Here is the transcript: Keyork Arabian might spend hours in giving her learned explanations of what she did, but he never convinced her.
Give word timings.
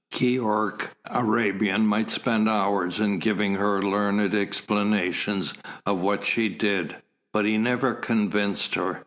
Keyork 0.11 0.95
Arabian 1.05 1.85
might 1.85 2.09
spend 2.09 2.49
hours 2.49 2.99
in 2.99 3.19
giving 3.19 3.53
her 3.53 3.83
learned 3.83 4.33
explanations 4.33 5.53
of 5.85 5.99
what 5.99 6.25
she 6.25 6.49
did, 6.49 6.95
but 7.31 7.45
he 7.45 7.55
never 7.59 7.93
convinced 7.93 8.73
her. 8.73 8.99